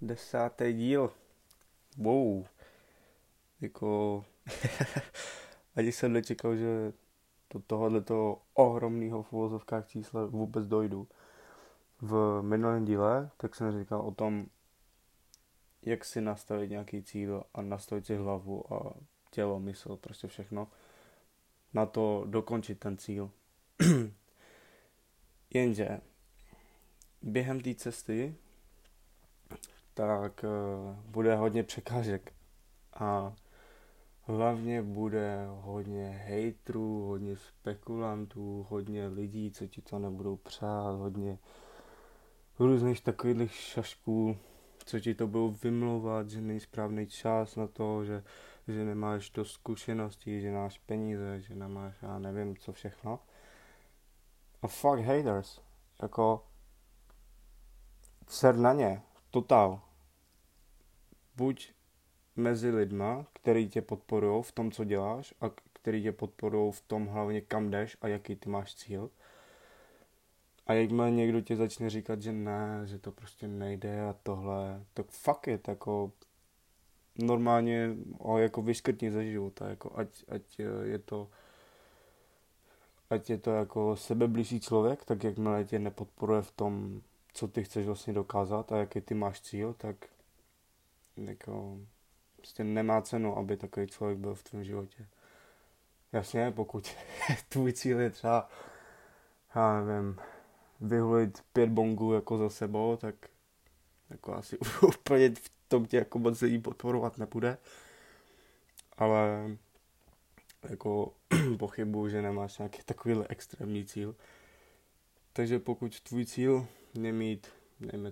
[0.00, 1.12] desátý díl.
[1.96, 2.46] Wow.
[3.60, 4.24] Jako,
[5.76, 6.92] ani jsem nečekal, že
[7.50, 11.08] do tohoto ohromného v uvozovkách čísla vůbec dojdu.
[12.00, 14.46] V minulém díle, tak jsem říkal o tom,
[15.82, 18.94] jak si nastavit nějaký cíl a nastavit si hlavu a
[19.30, 20.68] tělo, mysl, prostě všechno
[21.74, 23.30] na to dokončit ten cíl.
[25.50, 26.00] Jenže
[27.22, 28.34] během té cesty
[29.96, 32.32] tak uh, bude hodně překážek
[32.94, 33.34] a
[34.22, 41.38] hlavně bude hodně hejtrů, hodně spekulantů, hodně lidí, co ti to nebudou přát, hodně
[42.58, 44.36] různých takových šašků,
[44.84, 48.22] co ti to budou vymlouvat, že není správný čas na to, že,
[48.68, 53.20] že nemáš to zkušenosti, že máš peníze, že nemáš, já nevím, co všechno.
[54.62, 55.60] A fuck haters.
[56.02, 56.46] Jako
[58.28, 59.02] ser na ně.
[59.30, 59.85] Total.
[61.36, 61.72] Buď
[62.36, 67.06] mezi lidma, který tě podporují v tom, co děláš a který tě podporují v tom
[67.06, 69.10] hlavně kam jdeš a jaký ty máš cíl.
[70.66, 75.06] A jakmile někdo ti začne říkat, že ne, že to prostě nejde a tohle, tak
[75.06, 76.12] fuck it, jako
[77.18, 81.28] normálně ho jako vyškrtni ze života, jako ať, ať je to
[83.10, 87.00] ať je to jako sebeblížší člověk, tak jakmile tě nepodporuje v tom,
[87.32, 89.96] co ty chceš vlastně dokázat a jaký ty máš cíl, tak
[91.16, 91.78] jako
[92.36, 95.06] prostě nemá cenu, aby takový člověk byl v tvém životě.
[96.12, 96.96] Jasně, pokud
[97.48, 98.48] tvůj cíl je třeba,
[99.54, 100.18] já nevím,
[100.80, 103.14] vyhulit pět bongů jako za sebou, tak
[104.10, 107.58] jako asi úplně v tom tě jako moc lidí podporovat nebude.
[108.98, 109.50] Ale
[110.68, 111.12] jako
[111.58, 114.16] pochybuju, že nemáš nějaký takovýhle extrémní cíl.
[115.32, 116.66] Takže pokud tvůj cíl
[117.02, 117.48] je mít,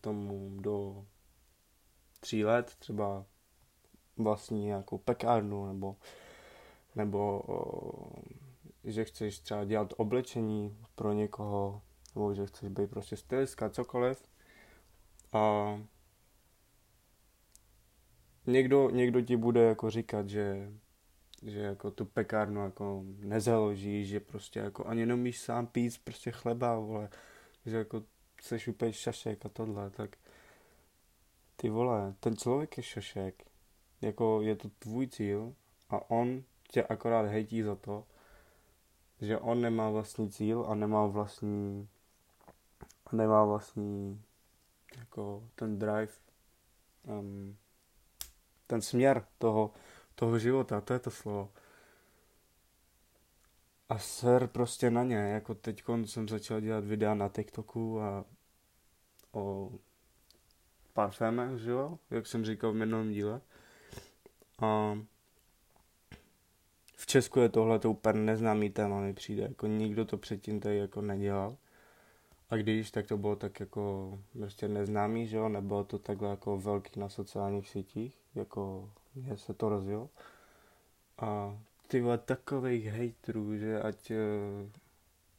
[0.00, 1.04] tomu, do
[2.20, 3.24] tří let třeba
[4.16, 5.96] vlastní nějakou pekárnu nebo,
[6.94, 7.42] nebo
[8.84, 11.82] že chceš třeba dělat oblečení pro někoho,
[12.14, 14.28] nebo že chceš být prostě stylistka, cokoliv.
[15.32, 15.74] A
[18.46, 20.72] někdo, někdo ti bude jako říkat, že
[21.42, 26.78] že jako tu pekárnu jako nezaložíš, že prostě jako ani nemíš sám pít prostě chleba,
[26.78, 27.08] vole,
[27.66, 28.04] že jako
[28.36, 30.16] chceš úplně šašek a tohle, tak
[31.60, 33.44] ty vole, ten člověk je šašek,
[34.00, 35.54] jako je to tvůj cíl
[35.90, 38.04] a on tě akorát hejtí za to,
[39.20, 41.88] že on nemá vlastní cíl a nemá vlastní
[43.12, 44.22] nemá vlastní
[44.98, 46.12] jako ten drive
[47.06, 47.56] um,
[48.66, 49.70] ten směr toho,
[50.14, 51.52] toho života, to je to slovo.
[53.88, 58.24] A ser prostě na ně, jako teď jsem začal dělat videa na TikToku a
[59.32, 59.70] o
[60.98, 63.40] parfémech, že jo, jak jsem říkal v minulém díle.
[64.58, 64.98] A
[66.96, 70.78] v Česku je tohle to úplně neznámý téma, mi přijde, jako nikdo to předtím tady
[70.78, 71.56] jako nedělal.
[72.50, 76.58] A když, tak to bylo tak jako prostě neznámý, že jo, nebylo to takhle jako
[76.58, 80.08] velký na sociálních sítích, jako že se to rozjelo.
[81.18, 84.16] A ty vole, takových hejtrů, že ať eh,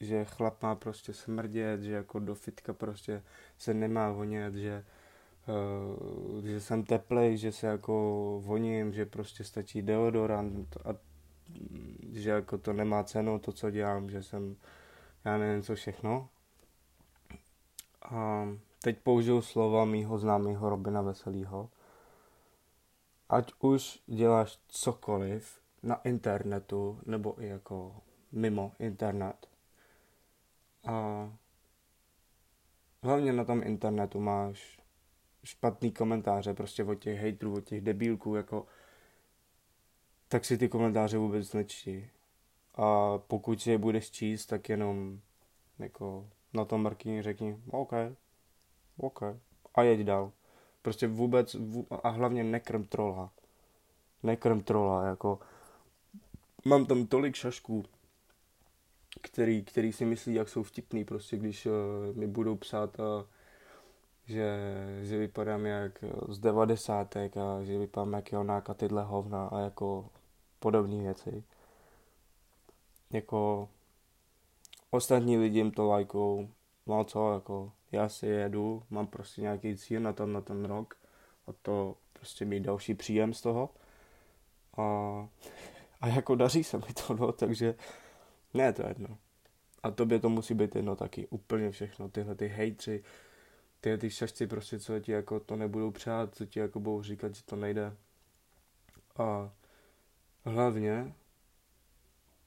[0.00, 3.22] že chlap má prostě smrdět, že jako do fitka prostě
[3.58, 4.84] se nemá vonět, že
[6.42, 7.94] že jsem teplej, že se jako
[8.44, 10.94] voním, že prostě stačí deodorant a
[12.12, 14.56] že jako to nemá cenu, to, co dělám, že jsem,
[15.24, 16.28] já nevím, co všechno.
[18.02, 18.48] A
[18.82, 21.70] teď použiju slova mýho známého Robina Veselýho,
[23.28, 27.96] ať už děláš cokoliv na internetu nebo i jako
[28.32, 29.46] mimo internet.
[30.86, 31.28] A
[33.02, 34.79] hlavně na tom internetu máš
[35.44, 38.66] špatný komentáře prostě od těch hejtrů, od těch debílků, jako
[40.28, 42.10] tak si ty komentáře vůbec nečti.
[42.74, 45.20] A pokud si je budeš číst, tak jenom
[45.78, 47.92] jako na tom mrkni řekni OK,
[48.96, 49.22] OK
[49.74, 50.32] a jeď dál.
[50.82, 51.56] Prostě vůbec,
[52.02, 53.32] a hlavně nekrm trola.
[54.22, 55.38] Nekrm trola, jako
[56.64, 57.84] mám tam tolik šašků,
[59.20, 61.72] který, který si myslí, jak jsou vtipný, prostě když uh,
[62.16, 63.04] mi budou psát, uh,
[64.30, 64.58] že,
[65.02, 70.08] že vypadám jak z devadesátek a že vypadám jak Jonák a tyhle hovna a jako
[70.58, 71.44] podobné věci.
[73.10, 73.68] Jako
[74.90, 76.48] ostatní lidi jim to lajkou,
[76.86, 80.94] no co, jako já si jedu, mám prostě nějaký cíl na ten, na ten rok
[81.46, 83.70] a to prostě mít další příjem z toho.
[84.76, 84.82] A,
[86.00, 87.74] a jako daří se mi to, no, takže
[88.54, 89.18] ne, to je jedno.
[89.82, 93.04] A tobě to musí být jedno taky, úplně všechno, tyhle ty hejtři,
[93.80, 97.34] ty, ty šašci prostě, co ti jako to nebudou přát, co ti jako budou říkat,
[97.34, 97.96] že to nejde.
[99.16, 99.52] A
[100.44, 101.14] hlavně,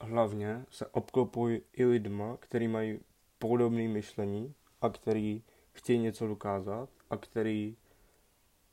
[0.00, 3.00] hlavně se obklopuj i lidma, který mají
[3.38, 5.42] podobné myšlení a který
[5.72, 7.76] chtějí něco dokázat a který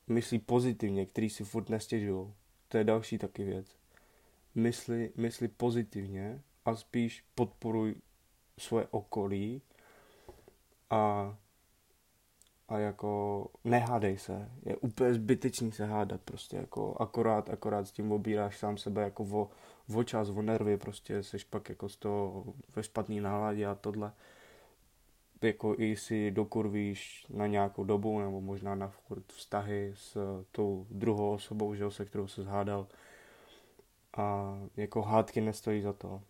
[0.06, 2.34] myslí pozitivně, který si furt nestěžují.
[2.68, 3.76] To je další taky věc.
[4.54, 7.94] Mysli, mysli pozitivně a spíš podporuj
[8.58, 9.62] svoje okolí
[10.90, 11.36] a,
[12.70, 14.48] a jako nehádej se.
[14.64, 19.24] Je úplně zbytečný se hádat prostě jako akorát, akorát s tím obíráš sám sebe jako
[19.24, 19.50] o,
[19.94, 22.44] o čas, o nervy prostě seš pak jako z toho
[22.76, 24.12] ve špatný náladě a tohle
[25.42, 30.16] jako i si dokurvíš na nějakou dobu nebo možná na furt vztahy s
[30.52, 32.86] tou druhou osobou, že jo, se kterou se zhádal
[34.16, 36.22] a jako hádky nestojí za to.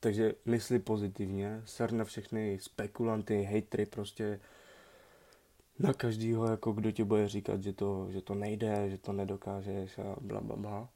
[0.00, 4.40] Takže mysli pozitivně, ser na všechny spekulanty, hejtry, prostě
[5.78, 9.98] na každýho, jako kdo ti bude říkat, že to, že to nejde, že to nedokážeš
[9.98, 10.88] a bla, bla, bla.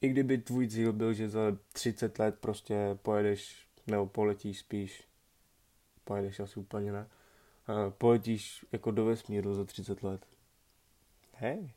[0.00, 1.40] I kdyby tvůj cíl byl, že za
[1.72, 5.04] 30 let prostě pojedeš nebo poletíš spíš,
[6.04, 7.06] pojedeš asi úplně ne,
[7.98, 10.26] poletíš jako do vesmíru za 30 let.
[11.34, 11.70] Hej,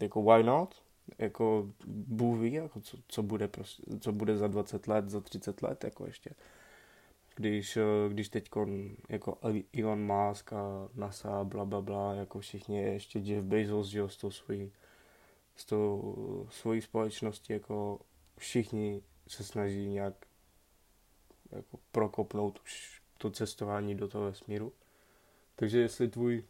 [0.00, 0.82] jako why not?
[1.18, 5.62] jako Bůh ví, jako co, co, bude prostě, co bude za 20 let, za 30
[5.62, 6.30] let, jako ještě.
[7.38, 8.48] Když, eh, když teď
[9.08, 9.38] jako
[9.78, 14.16] Elon Musk a NASA, bla, bla, bla, jako všichni, ještě Jeff Bezos, že jo, s
[14.16, 14.72] tou svojí,
[15.56, 18.00] s tou svojí společností, jako
[18.38, 20.14] všichni se snaží nějak
[21.50, 24.72] jako prokopnout už to cestování do toho vesmíru.
[25.56, 26.44] Takže jestli tvůj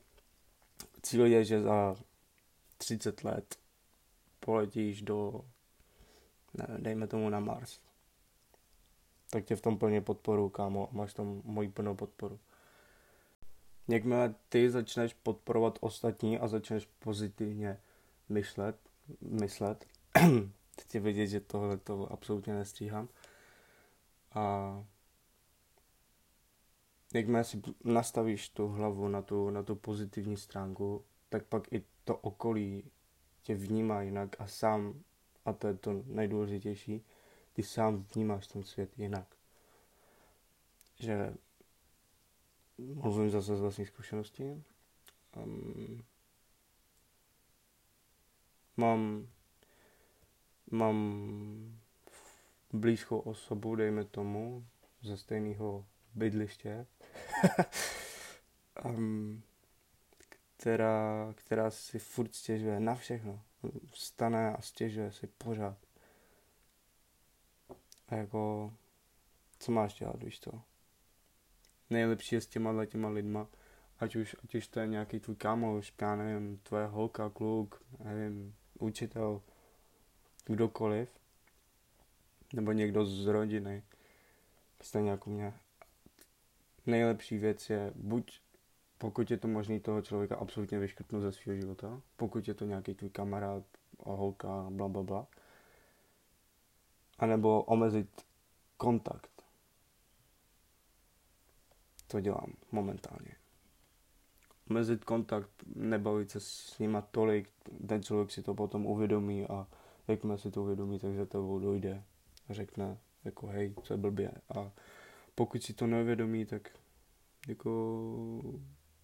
[1.02, 1.96] cíl je, že za
[2.78, 3.56] 30 let
[4.40, 5.44] poletíš do,
[6.54, 7.80] ne, dejme tomu na Mars,
[9.30, 12.38] tak tě v tom plně podporu, kámo, máš tam moji plnou podporu.
[13.88, 17.80] Jakmile ty začneš podporovat ostatní a začneš pozitivně
[18.28, 18.76] myšlet,
[19.20, 19.86] myslet,
[20.76, 23.08] teď je vidět, že tohle to absolutně nestříhám.
[24.32, 24.84] A
[27.14, 32.16] jakmile si nastavíš tu hlavu na tu, na tu pozitivní stránku, tak pak i to
[32.16, 32.90] okolí
[33.42, 35.02] tě vnímá jinak a sám,
[35.44, 37.04] a to je to nejdůležitější,
[37.58, 39.36] ty sám vnímáš ten svět jinak.
[40.98, 41.34] Že
[42.78, 44.62] mluvím zase z vlastní zkušenosti.
[45.36, 46.04] Um,
[48.76, 49.28] mám,
[50.70, 51.80] mám
[52.72, 54.66] blízkou osobu, dejme tomu,
[55.02, 56.86] ze stejného bydliště,
[58.84, 59.42] um,
[60.56, 63.42] která, která si furt stěžuje na všechno.
[63.92, 65.87] Vstane a stěžuje si pořád.
[68.08, 68.72] A jako,
[69.58, 70.62] co máš dělat, víš to?
[71.90, 73.48] Nejlepší je s těma těma lidma,
[73.98, 78.54] ať už, ať už to je nějaký tvůj kámoš, já nevím, tvoje holka, kluk, nevím,
[78.78, 79.42] učitel,
[80.44, 81.08] kdokoliv,
[82.54, 83.82] nebo někdo z rodiny,
[84.80, 85.54] stejně jako mě.
[86.86, 88.40] Nejlepší věc je buď
[88.98, 92.94] pokud je to možný toho člověka absolutně vyškrtnout ze svého života, pokud je to nějaký
[92.94, 93.64] tvůj kamarád,
[93.98, 95.26] holka, bla, bla, bla,
[97.18, 98.26] anebo omezit
[98.76, 99.44] kontakt.
[102.06, 103.36] To dělám momentálně.
[104.70, 107.50] Omezit kontakt, nebavit se s nima tolik,
[107.88, 109.66] ten člověk si to potom uvědomí a
[110.08, 112.04] jakmile si to uvědomí, tak za tebou dojde
[112.48, 114.32] a řekne jako hej, co je blbě.
[114.54, 114.70] A
[115.34, 116.70] pokud si to neuvědomí, tak
[117.48, 117.70] jako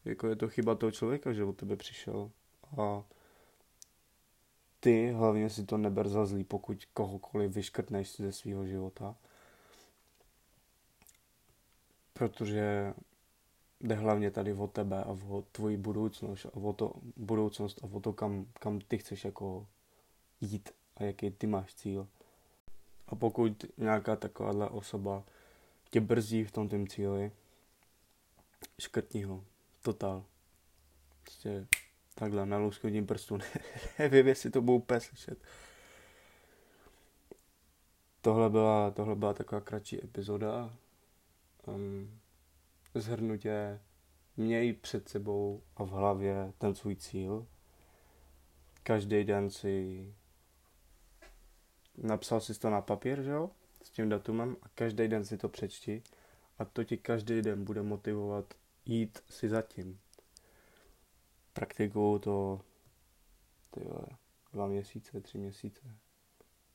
[0.05, 2.31] jako je to chyba toho člověka, že od tebe přišel.
[2.79, 3.05] A
[4.85, 9.15] ty hlavně si to neber za zlý, pokud kohokoliv vyškrtneš ze svého života.
[12.13, 12.95] Protože
[13.81, 18.01] jde hlavně tady o tebe a o tvoji budoucnost a o to budoucnost a o
[18.01, 19.67] to, kam, kam ty chceš jako
[20.41, 22.09] jít a jaký ty máš cíl.
[23.09, 25.25] A pokud nějaká takováhle osoba
[25.91, 27.33] tě brzdí v tom tým cíli,
[28.79, 29.45] škrtni ho
[29.83, 30.25] totál.
[31.23, 31.67] Prostě
[32.15, 33.39] takhle na louskotním prstu.
[33.99, 35.39] Nevím, jestli to budou úplně slyšet.
[38.21, 40.77] Tohle byla, tohle byla taková kratší epizoda.
[41.67, 42.21] Um,
[42.95, 43.81] zhrnutě
[44.37, 47.47] měj před sebou a v hlavě ten svůj cíl.
[48.83, 50.07] Každý den si
[51.97, 53.51] napsal si to na papír, že jo,
[53.83, 56.03] s tím datumem a každý den si to přečti
[56.59, 58.55] a to ti každý den bude motivovat
[58.85, 59.99] jít si zatím.
[61.55, 62.61] Praktikuju to
[63.71, 64.07] tyhle,
[64.53, 65.83] dva měsíce, tři měsíce.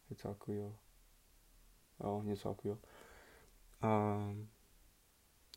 [0.10, 0.76] Něco takového.
[2.04, 2.80] Jo, něco takového.
[3.82, 4.18] A,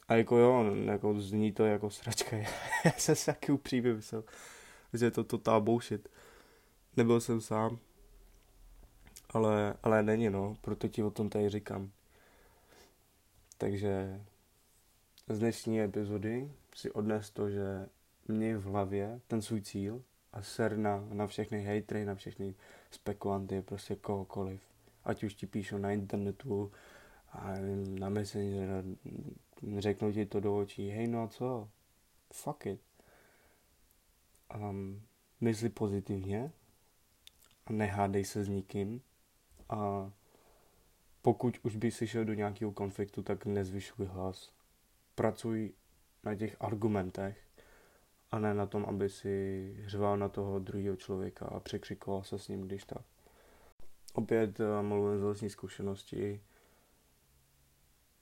[0.09, 2.37] A jako jo, jako zní to jako sračka.
[2.85, 4.25] Já jsem si taky upřímně myslel,
[4.93, 6.09] že je to total bullshit.
[6.97, 7.79] Nebyl jsem sám.
[9.31, 11.93] Ale, ale není no, proto ti o tom tady říkám.
[13.59, 14.21] Takže
[15.29, 17.89] z dnešní epizody si odnes to, že
[18.29, 20.03] mě v hlavě ten svůj cíl
[20.33, 22.55] a ser na, na všechny hejtry, na všechny
[22.91, 24.61] spekulanty, prostě kohokoliv.
[25.05, 26.73] Ať už ti píšou na internetu,
[27.33, 27.53] a
[27.99, 28.85] na Messenger,
[29.79, 31.69] řeknou ti to do očí, hej no a co,
[32.33, 32.81] fuck it.
[34.57, 35.03] Um,
[35.41, 36.53] mysli pozitivně
[37.71, 39.03] nehádej se s nikým
[39.69, 40.13] a
[41.23, 44.53] pokud už by si šel do nějakého konfliktu, tak nezvyšuj hlas.
[45.15, 45.73] Pracuj
[46.25, 47.39] na těch argumentech
[48.33, 52.49] a ne na tom, aby si řval na toho druhého člověka a překřikoval se s
[52.49, 53.03] ním, když tak.
[54.13, 56.41] Opět eh, mluvím z vlastní zkušenosti.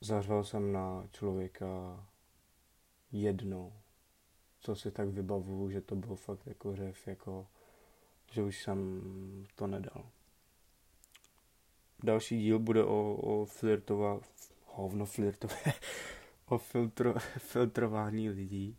[0.01, 1.67] Zařval jsem na člověka
[3.13, 3.73] jednou,
[4.61, 7.47] co si tak vybavuju, že to byl fakt jako řev, jako,
[8.33, 9.01] že už jsem
[9.55, 10.11] to nedal.
[12.05, 14.21] Další díl bude o, o flirtova,
[14.67, 15.57] hovno flirtové,
[16.47, 18.77] o filtro, filtrování lidí.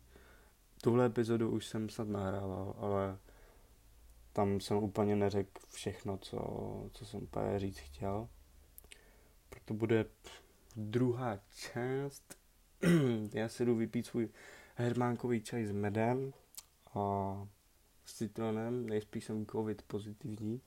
[0.84, 3.18] Tuhle epizodu už jsem snad nahrával, ale
[4.32, 6.38] tam jsem úplně neřekl všechno, co,
[6.92, 8.28] co jsem úplně říct chtěl.
[9.48, 10.06] Proto bude
[10.76, 12.38] druhá část.
[13.32, 14.28] Já si jdu vypít svůj
[14.74, 16.32] hermánkový čaj s medem
[16.94, 17.34] a
[18.04, 20.60] s citronem, nejspíš jsem covid pozitivní.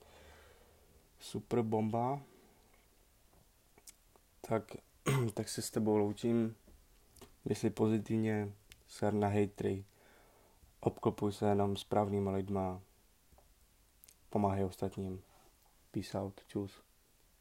[1.19, 2.21] Super bomba.
[4.41, 4.63] Tak,
[5.33, 6.55] tak se s tebou loučím.
[7.45, 8.53] Mysli pozitivně,
[8.87, 9.85] ser na hejtry.
[10.85, 12.81] Obklopuj se jenom správnýma lidma.
[14.29, 15.23] Pomáhej ostatním.
[15.91, 16.41] Peace out.
[16.47, 16.84] Čus.